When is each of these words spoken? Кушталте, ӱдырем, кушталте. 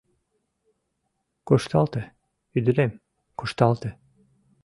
Кушталте, 1.47 2.01
ӱдырем, 2.57 2.91
кушталте. 3.37 3.89